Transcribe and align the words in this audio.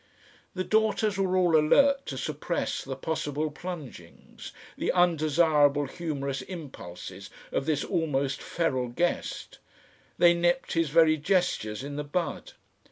The 0.55 0.63
daughters 0.63 1.19
were 1.19 1.37
all 1.37 1.55
alert 1.55 2.07
to 2.07 2.17
suppress 2.17 2.83
the 2.83 2.95
possible 2.95 3.51
plungings, 3.51 4.51
the 4.75 4.91
undesirable 4.91 5.85
humorous 5.85 6.41
impulses 6.41 7.29
of 7.51 7.67
this 7.67 7.83
almost 7.83 8.41
feral 8.41 8.87
guest. 8.87 9.59
They 10.17 10.33
nipped 10.33 10.73
his 10.73 10.89
very 10.89 11.17
gestures 11.17 11.83
in 11.83 11.97
the 11.97 12.03
bud. 12.03 12.53